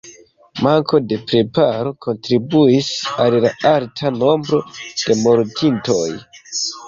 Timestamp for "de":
1.09-1.17, 5.03-5.19